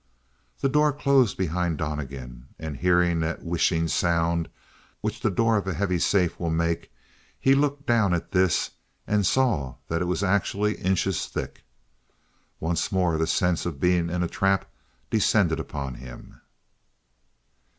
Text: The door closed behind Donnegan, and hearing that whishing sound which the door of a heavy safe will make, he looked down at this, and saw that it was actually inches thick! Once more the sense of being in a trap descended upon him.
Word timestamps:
The 0.61 0.67
door 0.67 0.91
closed 0.93 1.37
behind 1.37 1.77
Donnegan, 1.77 2.47
and 2.57 2.77
hearing 2.77 3.19
that 3.19 3.43
whishing 3.43 3.87
sound 3.87 4.49
which 5.01 5.19
the 5.19 5.29
door 5.29 5.57
of 5.57 5.67
a 5.67 5.75
heavy 5.75 5.99
safe 5.99 6.39
will 6.39 6.49
make, 6.49 6.91
he 7.39 7.53
looked 7.53 7.85
down 7.85 8.11
at 8.15 8.31
this, 8.31 8.71
and 9.05 9.27
saw 9.27 9.75
that 9.89 10.01
it 10.01 10.05
was 10.05 10.23
actually 10.23 10.73
inches 10.77 11.27
thick! 11.27 11.65
Once 12.59 12.91
more 12.91 13.19
the 13.19 13.27
sense 13.27 13.63
of 13.67 13.79
being 13.79 14.09
in 14.09 14.23
a 14.23 14.27
trap 14.27 14.65
descended 15.11 15.59
upon 15.59 15.93
him. 15.93 16.41